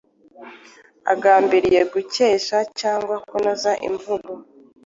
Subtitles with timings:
[1.13, 4.31] agambiriye gukesha cyangwa kunoza imvugo.